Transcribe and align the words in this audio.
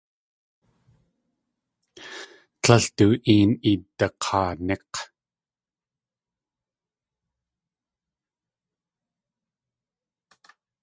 Líl 2.65 2.85
du 2.97 3.07
een 3.33 3.51
idak̲aaník̲! 3.71 4.95